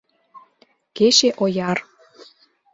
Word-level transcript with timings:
Кече 0.95 1.29
ояр. 1.43 1.77